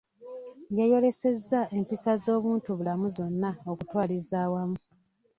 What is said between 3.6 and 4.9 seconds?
okutwaliza awamu.